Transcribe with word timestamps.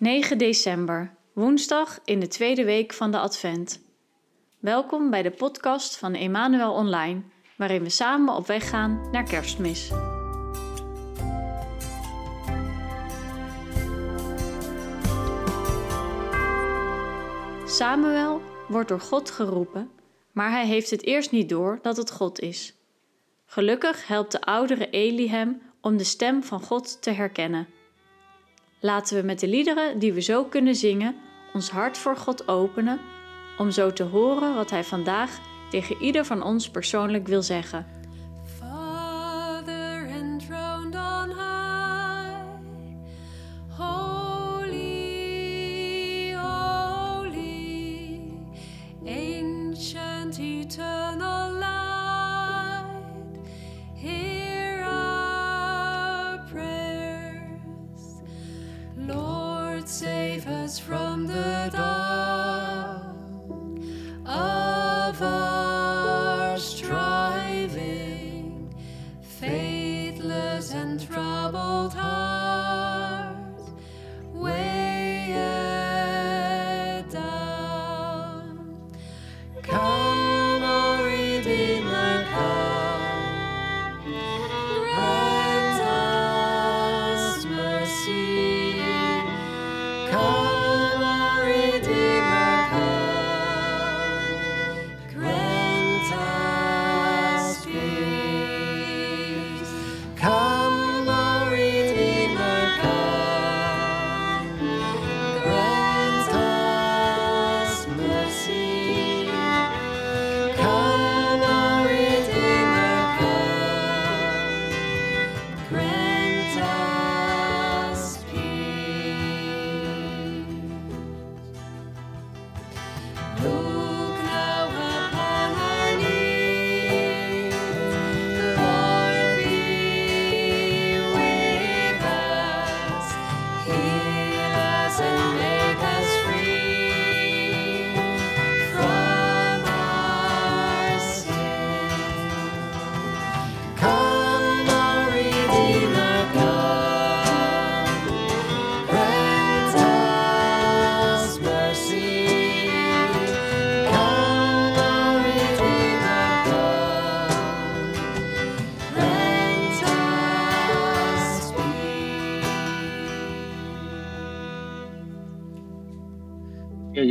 9 0.00 0.38
december, 0.38 1.14
woensdag 1.32 1.98
in 2.04 2.20
de 2.20 2.28
tweede 2.28 2.64
week 2.64 2.92
van 2.92 3.10
de 3.10 3.18
Advent. 3.18 3.80
Welkom 4.58 5.10
bij 5.10 5.22
de 5.22 5.30
podcast 5.30 5.96
van 5.96 6.14
Emmanuel 6.14 6.72
Online, 6.72 7.22
waarin 7.56 7.82
we 7.82 7.88
samen 7.88 8.34
op 8.34 8.46
weg 8.46 8.68
gaan 8.68 9.08
naar 9.12 9.22
Kerstmis. 9.22 9.90
Samuel 17.66 18.42
wordt 18.68 18.88
door 18.88 19.00
God 19.00 19.30
geroepen, 19.30 19.90
maar 20.32 20.50
hij 20.50 20.66
heeft 20.66 20.90
het 20.90 21.04
eerst 21.04 21.30
niet 21.30 21.48
door 21.48 21.78
dat 21.82 21.96
het 21.96 22.10
God 22.10 22.40
is. 22.40 22.74
Gelukkig 23.46 24.06
helpt 24.06 24.32
de 24.32 24.40
oudere 24.40 24.90
Eli 24.90 25.28
hem 25.28 25.62
om 25.80 25.96
de 25.96 26.04
stem 26.04 26.42
van 26.42 26.60
God 26.60 27.02
te 27.02 27.10
herkennen. 27.10 27.66
Laten 28.80 29.16
we 29.16 29.22
met 29.22 29.40
de 29.40 29.48
liederen 29.48 29.98
die 29.98 30.12
we 30.12 30.20
zo 30.20 30.44
kunnen 30.44 30.74
zingen 30.74 31.16
ons 31.52 31.70
hart 31.70 31.98
voor 31.98 32.16
God 32.16 32.48
openen, 32.48 33.00
om 33.58 33.70
zo 33.70 33.92
te 33.92 34.02
horen 34.02 34.54
wat 34.54 34.70
Hij 34.70 34.84
vandaag 34.84 35.38
tegen 35.70 36.02
ieder 36.02 36.24
van 36.24 36.42
ons 36.42 36.70
persoonlijk 36.70 37.26
wil 37.26 37.42
zeggen. 37.42 37.86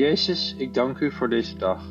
Jezus, 0.10 0.56
ik 0.58 0.74
dank 0.74 1.00
u 1.00 1.12
voor 1.12 1.30
deze 1.30 1.58
dag. 1.58 1.84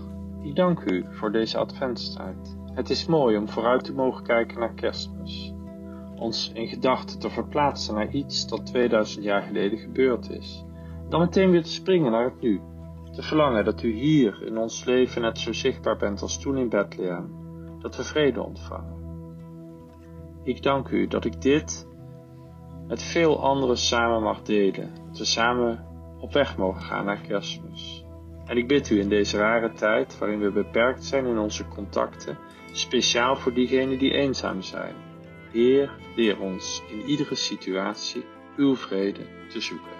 Ik 0.42 0.56
dank 0.56 0.80
u 0.80 1.06
voor 1.10 1.32
deze 1.32 1.58
adventstijd. 1.58 2.56
Het 2.74 2.90
is 2.90 3.06
mooi 3.06 3.36
om 3.36 3.48
vooruit 3.48 3.84
te 3.84 3.92
mogen 3.92 4.24
kijken 4.24 4.58
naar 4.58 4.74
kerstmis. 4.74 5.54
Ons 6.16 6.50
in 6.54 6.68
gedachten 6.68 7.18
te 7.18 7.30
verplaatsen 7.30 7.94
naar 7.94 8.10
iets 8.10 8.48
dat 8.48 8.66
2000 8.66 9.24
jaar 9.24 9.42
geleden 9.42 9.78
gebeurd 9.78 10.30
is. 10.30 10.64
Dan 11.08 11.20
meteen 11.20 11.50
weer 11.50 11.62
te 11.62 11.70
springen 11.70 12.12
naar 12.12 12.24
het 12.24 12.40
nu. 12.40 12.60
Te 13.12 13.22
verlangen 13.22 13.64
dat 13.64 13.82
u 13.82 13.92
hier 13.92 14.42
in 14.42 14.58
ons 14.58 14.84
leven 14.84 15.22
net 15.22 15.38
zo 15.38 15.52
zichtbaar 15.52 15.96
bent 15.96 16.22
als 16.22 16.40
toen 16.40 16.56
in 16.56 16.68
Bethlehem. 16.68 17.30
Dat 17.80 17.96
we 17.96 18.04
vrede 18.04 18.42
ontvangen. 18.42 18.96
Ik 20.42 20.62
dank 20.62 20.88
u 20.88 21.06
dat 21.06 21.24
ik 21.24 21.40
dit 21.42 21.88
met 22.86 23.02
veel 23.02 23.42
anderen 23.42 23.78
samen 23.78 24.22
mag 24.22 24.42
delen. 24.42 24.90
Dat 25.06 25.18
we 25.18 25.24
samen 25.24 25.86
op 26.20 26.32
weg 26.32 26.56
mogen 26.56 26.82
gaan 26.82 27.04
naar 27.04 27.20
kerstmis. 27.20 28.06
En 28.48 28.56
ik 28.56 28.66
bid 28.66 28.90
u 28.90 29.00
in 29.00 29.08
deze 29.08 29.36
rare 29.36 29.72
tijd, 29.72 30.18
waarin 30.18 30.40
we 30.40 30.50
beperkt 30.50 31.04
zijn 31.04 31.26
in 31.26 31.38
onze 31.38 31.68
contacten, 31.68 32.38
speciaal 32.72 33.36
voor 33.36 33.52
diegenen 33.52 33.98
die 33.98 34.12
eenzaam 34.12 34.62
zijn. 34.62 34.94
Heer, 35.52 35.90
leer 36.16 36.40
ons 36.40 36.82
in 36.90 37.00
iedere 37.00 37.34
situatie 37.34 38.24
uw 38.56 38.76
vrede 38.76 39.20
te 39.48 39.60
zoeken. 39.60 39.97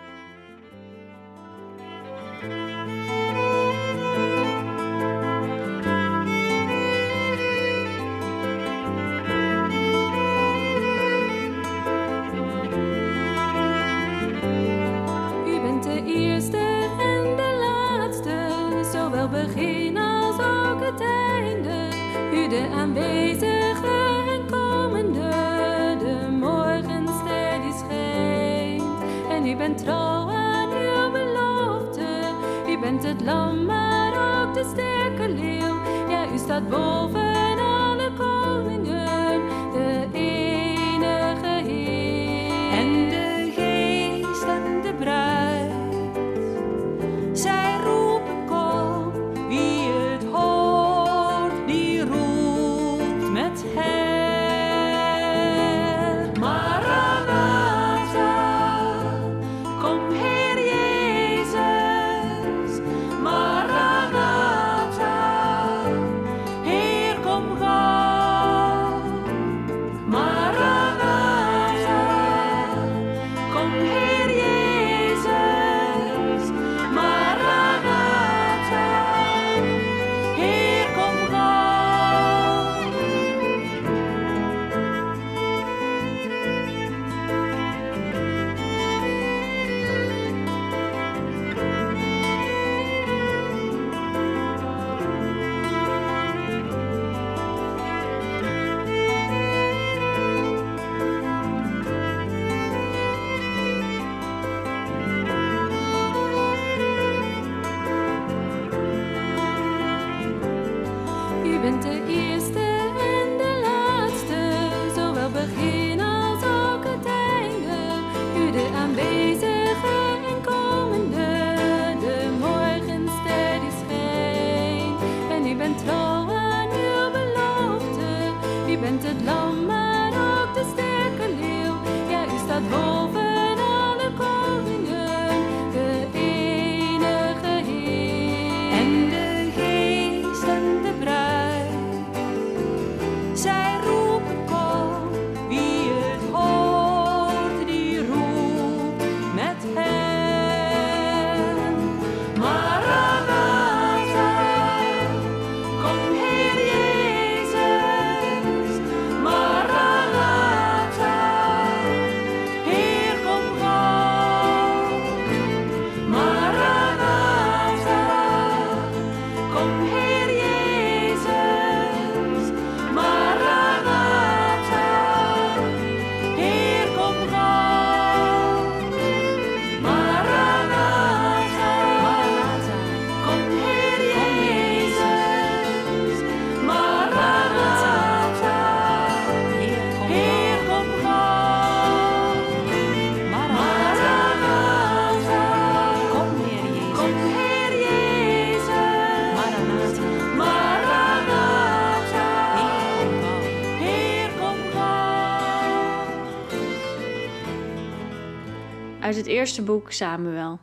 Uit 209.08 209.16
het 209.16 209.26
eerste 209.26 209.62
boek 209.62 209.92
Samuel. 209.92 210.58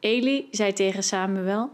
Eli 0.00 0.48
zei 0.50 0.72
tegen 0.72 1.02
Samuel: 1.02 1.70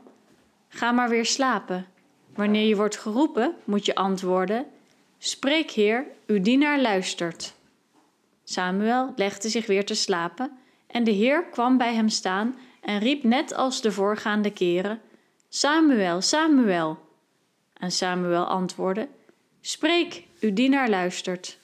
Ga 0.68 0.92
maar 0.92 1.08
weer 1.08 1.26
slapen. 1.26 1.86
Wanneer 2.34 2.66
je 2.68 2.76
wordt 2.76 2.96
geroepen, 2.96 3.54
moet 3.64 3.86
je 3.86 3.94
antwoorden: 3.94 4.66
Spreek, 5.18 5.70
Heer, 5.70 6.06
uw 6.26 6.40
dienaar 6.40 6.80
luistert. 6.80 7.54
Samuel 8.44 9.12
legde 9.16 9.48
zich 9.48 9.66
weer 9.66 9.84
te 9.84 9.94
slapen 9.94 10.58
en 10.86 11.04
de 11.04 11.10
Heer 11.10 11.44
kwam 11.44 11.78
bij 11.78 11.94
hem 11.94 12.08
staan 12.08 12.58
en 12.80 12.98
riep 12.98 13.22
net 13.22 13.54
als 13.54 13.80
de 13.80 13.92
voorgaande 13.92 14.52
keren: 14.52 15.00
Samuel, 15.48 16.20
Samuel. 16.20 16.98
En 17.72 17.92
Samuel 17.92 18.44
antwoordde: 18.44 19.08
Spreek, 19.60 20.26
uw 20.40 20.52
dienaar 20.52 20.88
luistert. 20.88 21.58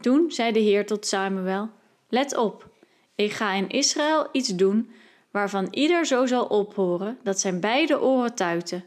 Toen 0.00 0.30
zei 0.30 0.52
de 0.52 0.60
Heer 0.60 0.86
tot 0.86 1.06
Samuel: 1.06 1.70
Let 2.08 2.36
op, 2.36 2.74
ik 3.16 3.32
ga 3.32 3.52
in 3.52 3.68
Israël 3.68 4.28
iets 4.32 4.48
doen 4.48 4.90
waarvan 5.30 5.68
ieder 5.70 6.06
zo 6.06 6.26
zal 6.26 6.44
ophoren 6.44 7.18
dat 7.22 7.40
zijn 7.40 7.60
beide 7.60 8.00
oren 8.00 8.34
tuiten. 8.34 8.84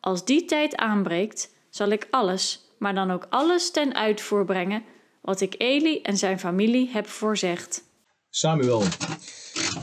Als 0.00 0.24
die 0.24 0.44
tijd 0.44 0.76
aanbreekt, 0.76 1.50
zal 1.70 1.88
ik 1.88 2.06
alles, 2.10 2.64
maar 2.78 2.94
dan 2.94 3.10
ook 3.10 3.26
alles 3.30 3.70
ten 3.70 3.94
uitvoer 3.94 4.44
brengen 4.44 4.84
wat 5.22 5.40
ik 5.40 5.54
Eli 5.58 6.00
en 6.00 6.18
zijn 6.18 6.38
familie 6.38 6.88
heb 6.90 7.06
voorzegd. 7.06 7.84
Samuel 8.30 8.82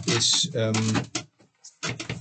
is 0.05 0.49
um, 0.53 0.73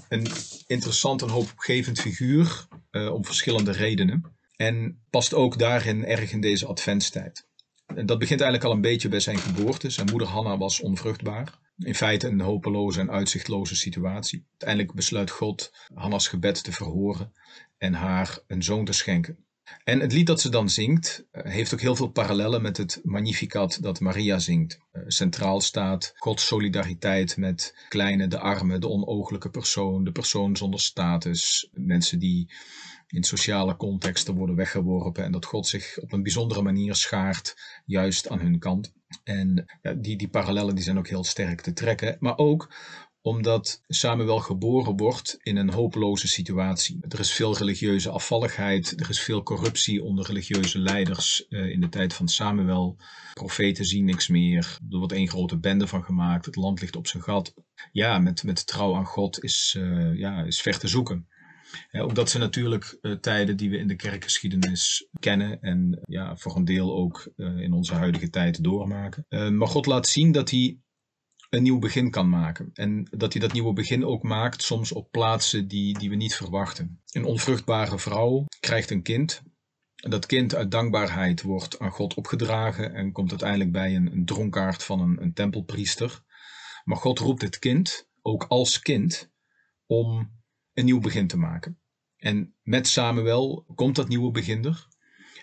een 0.08 0.26
interessant 0.66 1.22
en 1.22 1.28
hoopgevend 1.28 2.00
figuur 2.00 2.66
uh, 2.90 3.12
om 3.14 3.24
verschillende 3.24 3.72
redenen. 3.72 4.36
En 4.56 5.04
past 5.10 5.34
ook 5.34 5.58
daarin 5.58 6.04
erg 6.04 6.32
in 6.32 6.40
deze 6.40 6.66
adventstijd. 6.66 7.46
En 7.96 8.06
dat 8.06 8.18
begint 8.18 8.40
eigenlijk 8.40 8.70
al 8.70 8.76
een 8.76 8.90
beetje 8.90 9.08
bij 9.08 9.20
zijn 9.20 9.38
geboorte. 9.38 9.90
Zijn 9.90 10.10
moeder 10.10 10.28
Hanna 10.28 10.58
was 10.58 10.80
onvruchtbaar. 10.80 11.58
In 11.78 11.94
feite 11.94 12.28
een 12.28 12.40
hopeloze 12.40 13.00
en 13.00 13.10
uitzichtloze 13.10 13.76
situatie. 13.76 14.46
Uiteindelijk 14.50 14.94
besluit 14.94 15.30
God 15.30 15.72
Hanna's 15.94 16.28
gebed 16.28 16.64
te 16.64 16.72
verhoren 16.72 17.32
en 17.78 17.92
haar 17.92 18.38
een 18.46 18.62
zoon 18.62 18.84
te 18.84 18.92
schenken. 18.92 19.44
En 19.84 20.00
het 20.00 20.12
lied 20.12 20.26
dat 20.26 20.40
ze 20.40 20.48
dan 20.48 20.68
zingt, 20.68 21.26
eh, 21.30 21.52
heeft 21.52 21.72
ook 21.74 21.80
heel 21.80 21.96
veel 21.96 22.08
parallellen 22.10 22.62
met 22.62 22.76
het 22.76 23.00
Magnificat 23.02 23.78
dat 23.82 24.00
Maria 24.00 24.38
zingt. 24.38 24.78
Eh, 24.92 25.02
centraal 25.06 25.60
staat 25.60 26.12
Gods 26.16 26.46
solidariteit 26.46 27.36
met 27.36 27.74
kleine, 27.88 28.26
de 28.26 28.38
arme, 28.38 28.78
de 28.78 28.88
onogelijke 28.88 29.50
persoon, 29.50 30.04
de 30.04 30.12
persoon 30.12 30.56
zonder 30.56 30.80
status, 30.80 31.68
mensen 31.72 32.18
die 32.18 32.52
in 33.14 33.22
sociale 33.22 33.76
contexten 33.76 34.34
worden 34.34 34.56
weggeworpen 34.56 35.24
en 35.24 35.32
dat 35.32 35.44
God 35.44 35.66
zich 35.66 35.98
op 35.98 36.12
een 36.12 36.22
bijzondere 36.22 36.62
manier 36.62 36.94
schaart 36.94 37.54
juist 37.84 38.28
aan 38.28 38.40
hun 38.40 38.58
kant. 38.58 38.92
En 39.24 39.64
ja, 39.82 39.92
die, 39.92 40.16
die 40.16 40.28
parallellen 40.28 40.74
die 40.74 40.84
zijn 40.84 40.98
ook 40.98 41.08
heel 41.08 41.24
sterk 41.24 41.60
te 41.60 41.72
trekken, 41.72 42.16
maar 42.20 42.38
ook 42.38 42.74
omdat 43.26 43.82
Samuel 43.88 44.38
geboren 44.38 44.96
wordt 44.96 45.36
in 45.42 45.56
een 45.56 45.72
hopeloze 45.72 46.28
situatie. 46.28 46.98
Er 47.08 47.18
is 47.18 47.32
veel 47.32 47.56
religieuze 47.56 48.10
afvalligheid, 48.10 49.00
er 49.00 49.08
is 49.08 49.20
veel 49.20 49.42
corruptie 49.42 50.02
onder 50.02 50.26
religieuze 50.26 50.78
leiders 50.78 51.46
uh, 51.48 51.70
in 51.70 51.80
de 51.80 51.88
tijd 51.88 52.14
van 52.14 52.28
Samuel. 52.28 52.96
Profeten 53.34 53.84
zien 53.84 54.04
niks 54.04 54.28
meer, 54.28 54.78
er 54.90 54.98
wordt 54.98 55.12
één 55.12 55.28
grote 55.28 55.58
bende 55.58 55.86
van 55.86 56.04
gemaakt, 56.04 56.46
het 56.46 56.56
land 56.56 56.80
ligt 56.80 56.96
op 56.96 57.06
zijn 57.06 57.22
gat. 57.22 57.54
Ja, 57.92 58.18
met, 58.18 58.42
met 58.42 58.66
trouw 58.66 58.94
aan 58.94 59.06
God 59.06 59.42
is, 59.42 59.74
uh, 59.78 60.18
ja, 60.18 60.42
is 60.42 60.60
ver 60.60 60.78
te 60.78 60.88
zoeken. 60.88 61.28
Ja, 61.90 62.00
ook 62.00 62.14
dat 62.14 62.30
zijn 62.30 62.42
natuurlijk 62.42 62.98
uh, 63.02 63.12
tijden 63.12 63.56
die 63.56 63.70
we 63.70 63.78
in 63.78 63.88
de 63.88 63.96
kerkgeschiedenis 63.96 65.08
kennen 65.20 65.60
en 65.60 66.00
ja, 66.04 66.36
voor 66.36 66.56
een 66.56 66.64
deel 66.64 66.96
ook 66.96 67.32
in 67.36 67.72
onze 67.72 67.94
huidige 67.94 68.30
tijd 68.30 68.64
doormaken. 68.64 69.26
maar 69.28 69.68
God 69.68 69.86
laat 69.86 70.06
zien 70.06 70.32
dat 70.32 70.50
hij 70.50 70.78
een 71.54 71.62
nieuw 71.62 71.78
begin 71.78 72.10
kan 72.10 72.28
maken. 72.28 72.70
En 72.74 73.06
dat 73.10 73.32
hij 73.32 73.42
dat 73.42 73.52
nieuwe 73.52 73.72
begin 73.72 74.04
ook 74.04 74.22
maakt, 74.22 74.62
soms 74.62 74.92
op 74.92 75.10
plaatsen 75.10 75.68
die, 75.68 75.98
die 75.98 76.10
we 76.10 76.14
niet 76.14 76.34
verwachten. 76.34 77.00
Een 77.10 77.24
onvruchtbare 77.24 77.98
vrouw 77.98 78.44
krijgt 78.60 78.90
een 78.90 79.02
kind. 79.02 79.42
Dat 79.94 80.26
kind 80.26 80.54
uit 80.54 80.70
dankbaarheid 80.70 81.42
wordt 81.42 81.78
aan 81.78 81.90
God 81.90 82.14
opgedragen 82.14 82.94
en 82.94 83.12
komt 83.12 83.30
uiteindelijk 83.30 83.72
bij 83.72 83.96
een, 83.96 84.12
een 84.12 84.24
dronkaard 84.24 84.82
van 84.82 85.00
een, 85.00 85.22
een 85.22 85.32
tempelpriester. 85.32 86.22
Maar 86.84 86.96
God 86.96 87.18
roept 87.18 87.42
het 87.42 87.58
kind, 87.58 88.08
ook 88.22 88.44
als 88.48 88.78
kind, 88.78 89.30
om 89.86 90.30
een 90.74 90.84
nieuw 90.84 91.00
begin 91.00 91.26
te 91.26 91.36
maken. 91.36 91.78
En 92.16 92.54
met 92.62 92.88
Samuel 92.88 93.64
komt 93.74 93.96
dat 93.96 94.08
nieuwe 94.08 94.30
begin 94.30 94.64
er. 94.64 94.86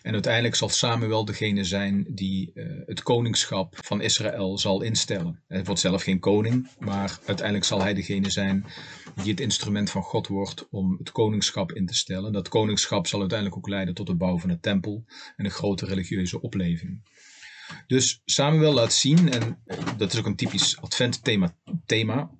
En 0.01 0.13
uiteindelijk 0.13 0.55
zal 0.55 0.69
Samuel 0.69 1.25
degene 1.25 1.63
zijn 1.63 2.05
die 2.09 2.51
uh, 2.53 2.81
het 2.85 3.03
koningschap 3.03 3.77
van 3.81 4.01
Israël 4.01 4.57
zal 4.57 4.81
instellen. 4.81 5.43
Hij 5.47 5.63
wordt 5.63 5.81
zelf 5.81 6.03
geen 6.03 6.19
koning, 6.19 6.67
maar 6.79 7.19
uiteindelijk 7.25 7.65
zal 7.65 7.81
hij 7.81 7.93
degene 7.93 8.29
zijn 8.29 8.65
die 9.15 9.31
het 9.31 9.39
instrument 9.39 9.89
van 9.89 10.03
God 10.03 10.27
wordt 10.27 10.67
om 10.69 10.95
het 10.97 11.11
koningschap 11.11 11.71
in 11.71 11.85
te 11.85 11.93
stellen. 11.93 12.33
Dat 12.33 12.49
koningschap 12.49 13.07
zal 13.07 13.19
uiteindelijk 13.19 13.57
ook 13.57 13.67
leiden 13.67 13.93
tot 13.93 14.07
de 14.07 14.15
bouw 14.15 14.39
van 14.39 14.49
de 14.49 14.59
tempel 14.59 15.03
en 15.35 15.45
een 15.45 15.51
grote 15.51 15.85
religieuze 15.85 16.41
opleving. 16.41 17.01
Dus 17.87 18.21
Samuel 18.25 18.73
laat 18.73 18.93
zien, 18.93 19.31
en 19.31 19.63
dat 19.97 20.13
is 20.13 20.19
ook 20.19 20.25
een 20.25 20.35
typisch 20.35 20.81
adventthema, 20.81 21.55
thema, 21.85 22.31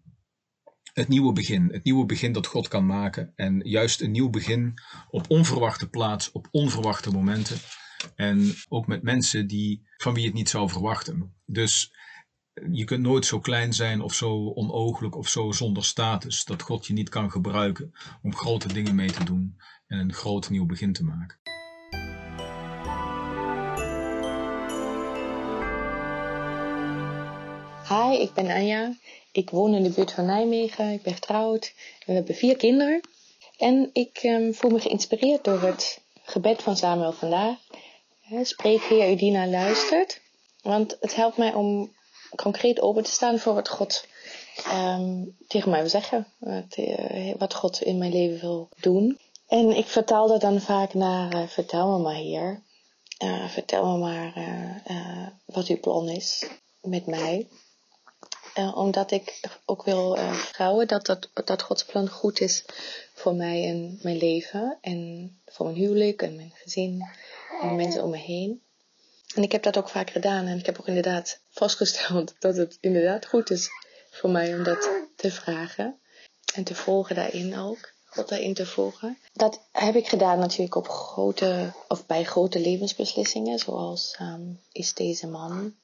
het 0.94 1.08
nieuwe 1.08 1.34
begin. 1.34 1.70
Het 1.72 1.84
nieuwe 1.84 2.06
begin 2.06 2.32
dat 2.32 2.48
God 2.48 2.68
kan 2.68 2.86
maken. 2.86 3.34
En 3.36 3.62
juist 3.64 4.02
een 4.02 4.12
nieuw 4.12 4.30
begin 4.30 4.74
op 5.10 5.30
onverwachte 5.30 5.90
plaats, 5.90 6.32
op 6.32 6.48
onverwachte 6.52 7.12
momenten. 7.12 7.58
En 8.16 8.54
ook 8.70 8.88
met 8.88 9.04
mensen 9.04 9.48
die, 9.48 9.88
van 9.98 10.14
wie 10.14 10.22
je 10.22 10.28
het 10.28 10.38
niet 10.38 10.50
zou 10.50 10.70
verwachten. 10.70 11.36
Dus 11.46 11.94
je 12.72 12.84
kunt 12.84 13.02
nooit 13.02 13.26
zo 13.26 13.40
klein 13.40 13.74
zijn 13.74 14.02
of 14.02 14.14
zo 14.14 14.54
onogelijk 14.54 15.16
of 15.16 15.30
zo 15.30 15.52
zonder 15.52 15.86
status. 15.86 16.46
Dat 16.46 16.62
God 16.62 16.88
je 16.88 16.94
niet 16.94 17.10
kan 17.10 17.32
gebruiken 17.32 17.92
om 18.22 18.36
grote 18.36 18.74
dingen 18.74 18.96
mee 18.96 19.12
te 19.12 19.24
doen 19.24 19.58
en 19.88 20.00
een 20.00 20.14
groot 20.14 20.50
nieuw 20.50 20.66
begin 20.66 20.94
te 20.94 21.04
maken. 21.04 21.40
Hi, 27.88 28.22
ik 28.22 28.34
ben 28.34 28.50
Anja. 28.50 28.94
Ik 29.32 29.50
woon 29.50 29.74
in 29.74 29.84
de 29.84 29.90
buurt 29.90 30.12
van 30.12 30.26
Nijmegen. 30.26 30.92
Ik 30.92 31.02
ben 31.02 31.14
getrouwd. 31.14 31.74
En 32.00 32.06
we 32.06 32.14
hebben 32.14 32.36
vier 32.36 32.58
kinderen. 32.58 33.02
En 33.58 33.90
ik 33.94 34.20
um, 34.24 34.54
voel 34.54 34.72
me 34.72 34.80
geïnspireerd 34.80 35.44
door 35.44 35.62
het 35.62 36.02
gebed 36.24 36.62
van 36.62 36.78
Samuel 36.78 37.12
vandaag. 37.12 37.58
Spreek 38.42 38.82
Heer, 38.82 39.12
Udina 39.12 39.48
luistert. 39.48 40.22
Want 40.62 40.98
het 41.00 41.16
helpt 41.16 41.38
mij 41.38 41.54
om 41.54 41.96
concreet 42.36 42.82
open 42.82 43.04
te 43.04 43.12
staan 43.12 43.40
voor 43.40 43.54
wat 43.54 43.70
God 43.70 44.08
um, 44.74 45.38
tegen 45.48 45.70
mij 45.70 45.80
wil 45.80 45.90
zeggen. 45.90 46.28
Wat, 46.38 46.78
uh, 46.78 47.34
wat, 47.38 47.54
God 47.54 47.82
in 47.82 47.98
mijn 47.98 48.12
leven 48.12 48.40
wil 48.40 48.70
doen. 48.80 49.20
En 49.48 49.78
ik 49.78 49.88
vertaal 49.88 50.28
dat 50.28 50.42
dan 50.42 50.62
vaak 50.62 50.94
naar, 50.94 51.34
uh, 51.34 51.48
vertel 51.48 51.98
me 51.98 52.04
maar 52.04 52.16
Heer. 52.16 52.62
Uh, 53.24 53.50
vertel 53.50 53.86
me 53.86 53.98
maar 53.98 54.34
wat 55.46 55.68
uw 55.68 55.80
plan 55.80 56.10
is 56.10 56.48
met 56.82 57.06
mij. 57.06 57.48
Uh, 58.58 58.78
omdat 58.78 59.12
ik 59.12 59.40
ook 59.66 59.84
wil 59.84 60.18
uh, 60.18 60.34
vertrouwen 60.34 60.88
dat, 60.88 61.06
dat, 61.06 61.30
dat 61.46 61.62
Gods 61.62 61.86
plan 61.86 62.10
goed 62.10 62.40
is 62.40 62.66
voor 63.14 63.36
mij 63.36 63.68
en 63.68 64.00
mijn 64.02 64.18
leven. 64.18 64.78
En 64.82 65.32
voor 65.46 65.66
mijn 65.66 65.78
huwelijk 65.78 66.22
en 66.22 66.36
mijn 66.36 66.54
gezin 66.56 67.08
en 67.62 67.68
de 67.68 67.76
mensen 67.76 68.04
om 68.04 68.10
me 68.10 68.18
heen. 68.18 68.62
En 69.36 69.44
ik 69.44 69.52
heb 69.52 69.64
dat 69.64 69.78
ook 69.78 69.90
vaak 69.90 70.10
gedaan. 70.10 70.46
En 70.46 70.58
ik 70.58 70.66
heb 70.66 70.80
ook 70.80 70.88
inderdaad 70.88 71.40
vastgesteld 71.50 72.34
dat 72.40 72.56
het 72.56 72.78
inderdaad 72.82 73.26
goed 73.26 73.50
is 73.50 73.70
voor 74.12 74.30
mij 74.30 74.56
om 74.56 74.64
dat 74.64 74.90
te 75.16 75.32
vragen. 75.32 76.00
En 76.54 76.64
te 76.64 76.76
volgen 76.76 77.16
daarin 77.16 77.58
ook. 77.58 77.92
God 78.06 78.30
daarin 78.30 78.54
te 78.54 78.66
volgen. 78.66 79.18
Dat 79.34 79.62
heb 79.72 79.96
ik 79.96 80.08
gedaan 80.08 80.40
natuurlijk 80.40 80.76
op 80.76 80.88
grote, 80.88 81.74
of 81.88 82.06
bij 82.06 82.24
grote 82.24 82.60
levensbeslissingen. 82.60 83.60
Zoals 83.60 84.18
um, 84.22 84.60
is 84.72 84.94
deze 84.94 85.28
man 85.28 85.76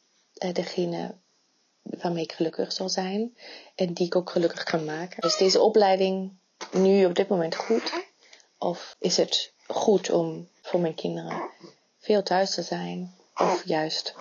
uh, 0.43 0.53
degene 0.53 1.15
waarmee 2.01 2.23
ik 2.23 2.31
gelukkig 2.31 2.71
zal 2.71 2.89
zijn 2.89 3.37
en 3.75 3.93
die 3.93 4.05
ik 4.05 4.15
ook 4.15 4.29
gelukkig 4.29 4.63
kan 4.63 4.85
maken. 4.85 5.23
Is 5.27 5.37
deze 5.37 5.61
opleiding 5.61 6.31
nu 6.71 7.05
op 7.05 7.15
dit 7.15 7.27
moment 7.27 7.55
goed? 7.55 7.93
Of 8.57 8.95
is 8.99 9.17
het 9.17 9.53
goed 9.67 10.09
om 10.09 10.47
voor 10.61 10.79
mijn 10.79 10.95
kinderen 10.95 11.49
veel 11.99 12.23
thuis 12.23 12.53
te 12.53 12.61
zijn? 12.61 13.15
Of 13.35 13.61
juist 13.65 14.15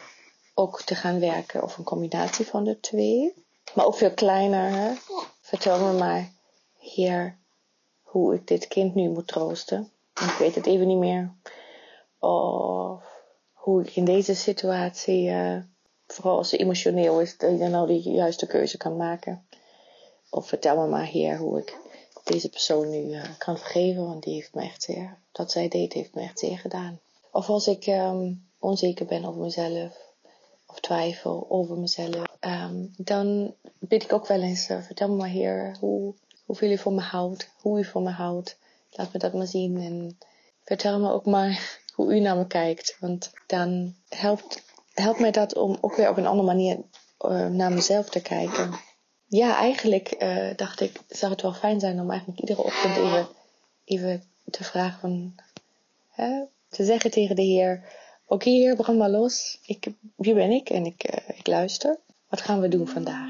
ook 0.54 0.82
te 0.82 0.94
gaan 0.94 1.20
werken 1.20 1.62
of 1.62 1.78
een 1.78 1.84
combinatie 1.84 2.46
van 2.46 2.64
de 2.64 2.80
twee? 2.80 3.34
Maar 3.74 3.86
ook 3.86 3.96
veel 3.96 4.14
kleiner. 4.14 4.70
Hè? 4.70 4.92
Vertel 5.40 5.78
me 5.78 5.98
maar, 5.98 6.32
Heer, 6.78 7.36
hoe 8.02 8.34
ik 8.34 8.46
dit 8.46 8.68
kind 8.68 8.94
nu 8.94 9.08
moet 9.08 9.26
troosten. 9.26 9.90
Ik 10.14 10.36
weet 10.38 10.54
het 10.54 10.66
even 10.66 10.86
niet 10.86 10.98
meer. 10.98 11.34
Of 12.18 13.04
hoe 13.52 13.82
ik 13.82 13.96
in 13.96 14.04
deze 14.04 14.34
situatie 14.34 15.30
uh, 15.30 15.58
vooral 16.06 16.36
als 16.36 16.48
ze 16.48 16.56
emotioneel 16.56 17.20
is, 17.20 17.38
dat 17.38 17.50
je 17.50 17.58
dan 17.58 17.70
nou 17.70 17.86
die 17.86 18.10
juiste 18.10 18.46
keuze 18.46 18.76
kan 18.76 18.96
maken. 18.96 19.46
Of 20.30 20.48
vertel 20.48 20.76
me 20.76 20.86
maar, 20.86 21.06
Heer, 21.06 21.36
hoe 21.38 21.58
ik 21.58 21.76
deze 22.24 22.48
persoon 22.48 22.90
nu 22.90 23.02
uh, 23.02 23.24
kan 23.38 23.58
vergeven, 23.58 24.06
want 24.06 24.22
die 24.22 24.34
heeft 24.34 24.54
me 24.54 24.62
echt 24.62 24.82
zeer, 24.82 25.18
dat 25.32 25.50
zij 25.50 25.68
deed, 25.68 25.92
heeft 25.92 26.14
me 26.14 26.22
echt 26.22 26.38
zeer 26.38 26.58
gedaan. 26.58 27.00
Of 27.30 27.48
als 27.48 27.66
ik 27.66 27.86
um, 27.86 28.46
onzeker 28.58 29.06
ben 29.06 29.24
over 29.24 29.40
mezelf, 29.40 29.96
of 30.66 30.80
twijfel 30.80 31.46
over 31.48 31.76
mezelf, 31.78 32.24
ehm, 32.40 32.84
dan 32.96 33.54
bid 33.78 34.02
ik 34.02 34.12
ook 34.12 34.26
wel 34.26 34.40
eens, 34.40 34.70
uh, 34.70 34.82
vertel 34.82 35.08
me 35.08 35.14
maar 35.14 35.28
Heer, 35.28 35.76
hoe, 35.80 36.14
hoeveel 36.44 36.70
u 36.70 36.78
van 36.78 36.94
me 36.94 37.00
houdt, 37.00 37.50
hoe 37.60 37.78
u 37.78 37.84
van 37.84 38.02
me 38.02 38.10
houdt. 38.10 38.58
Laat 38.90 39.12
me 39.12 39.18
dat 39.18 39.32
maar 39.32 39.46
zien 39.46 39.76
en 39.80 40.18
vertel 40.62 41.00
me 41.00 41.12
ook 41.12 41.26
maar 41.26 41.78
hoe 41.94 42.14
u 42.14 42.20
naar 42.20 42.36
me 42.36 42.46
kijkt. 42.46 42.96
Want 43.00 43.32
dan 43.46 43.94
helpt, 44.08 44.64
helpt 45.02 45.20
mij 45.20 45.30
dat 45.30 45.56
om 45.56 45.78
ook 45.80 45.96
weer 45.96 46.10
op 46.10 46.16
een 46.16 46.26
andere 46.26 46.46
manier 46.46 46.78
uh, 47.26 47.46
naar 47.46 47.72
mezelf 47.72 48.08
te 48.08 48.22
kijken. 48.22 48.70
Ja, 49.26 49.56
eigenlijk 49.56 50.14
uh, 50.18 50.56
dacht 50.56 50.80
ik, 50.80 51.00
zou 51.08 51.32
het 51.32 51.42
wel 51.42 51.52
fijn 51.52 51.80
zijn 51.80 52.00
om 52.00 52.10
eigenlijk 52.10 52.40
iedere 52.40 52.62
ochtend 52.62 52.96
even, 52.96 53.28
even 53.84 54.22
te 54.50 54.64
vragen 54.64 55.00
van, 55.00 55.34
hè, 56.08 56.42
te 56.68 56.84
zeggen 56.84 57.10
tegen 57.10 57.36
de 57.36 57.42
Heer, 57.42 57.82
oké 58.24 58.34
okay, 58.34 58.52
Heer, 58.52 58.76
brand 58.76 58.98
maar 58.98 59.10
los. 59.10 59.58
Ik, 59.62 59.86
wie 60.16 60.34
ben 60.34 60.50
ik? 60.50 60.70
En 60.70 60.86
ik, 60.86 61.10
uh, 61.10 61.38
ik 61.38 61.46
luister. 61.46 61.98
Wat 62.28 62.40
gaan 62.40 62.60
we 62.60 62.68
doen 62.68 62.88
vandaag? 62.88 63.28